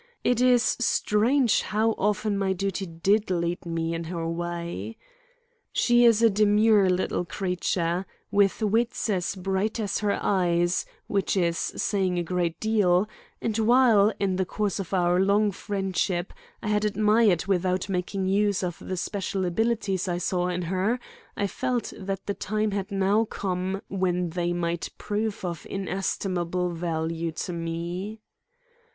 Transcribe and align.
It 0.23 0.41
is 0.41 0.63
strange 0.79 1.61
how 1.61 1.91
often 1.91 2.35
my 2.35 2.53
duty 2.53 2.87
did 2.87 3.29
lead 3.29 3.67
me 3.67 3.93
in 3.93 4.05
her 4.05 4.27
way. 4.27 4.97
She 5.73 6.05
is 6.05 6.23
a 6.23 6.29
demure 6.31 6.89
little 6.89 7.23
creature, 7.23 8.07
with 8.31 8.63
wits 8.63 9.11
as 9.11 9.35
bright 9.35 9.79
as 9.79 9.99
her 9.99 10.17
eyes, 10.19 10.87
which 11.05 11.37
is 11.37 11.55
saying 11.59 12.17
a 12.17 12.23
great 12.23 12.59
deal; 12.59 13.07
and 13.43 13.55
while, 13.59 14.11
in 14.19 14.37
the 14.37 14.43
course 14.45 14.79
of 14.79 14.91
our 14.91 15.19
long 15.23 15.51
friendship, 15.51 16.33
I 16.63 16.69
had 16.69 16.83
admired 16.83 17.45
without 17.45 17.87
making 17.87 18.25
use 18.25 18.63
of 18.63 18.79
the 18.79 18.97
special 18.97 19.45
abilities 19.45 20.07
I 20.07 20.17
saw 20.17 20.47
in 20.47 20.63
her, 20.63 20.99
I 21.37 21.45
felt 21.45 21.93
that 21.95 22.25
the 22.25 22.33
time 22.33 22.71
had 22.71 22.91
now 22.91 23.25
come 23.25 23.83
when 23.87 24.31
they 24.31 24.51
might 24.51 24.89
prove 24.97 25.45
of 25.45 25.67
inestimable 25.69 26.71
value 26.71 27.31
to 27.33 27.53
me. 27.53 28.19